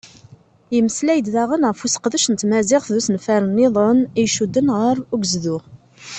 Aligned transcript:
Yemmeslay-d 0.73 1.27
daɣen 1.33 1.67
ɣef 1.69 1.79
useqdec 1.85 2.25
n 2.29 2.35
tmaziɣt 2.35 2.87
d 2.93 2.95
usenfar-nniḍen 2.99 3.99
i 4.05 4.07
icudden 4.25 4.67
ɣar 4.77 4.97
ugezdu. 5.13 5.57